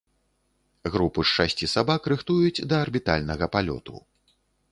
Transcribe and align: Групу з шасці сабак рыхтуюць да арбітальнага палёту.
Групу 0.95 1.25
з 1.31 1.35
шасці 1.39 1.69
сабак 1.75 2.01
рыхтуюць 2.13 2.65
да 2.73 2.81
арбітальнага 2.87 3.45
палёту. 3.57 3.93